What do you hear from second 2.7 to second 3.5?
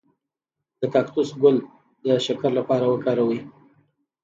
وکاروئ